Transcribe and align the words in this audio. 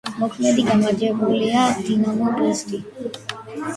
მოქმედი 0.21 0.63
გამარჯვებულია 0.69 1.67
„დინამო 1.91 2.33
ბრესტი“. 2.41 2.81